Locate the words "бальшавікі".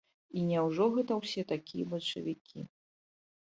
1.93-2.65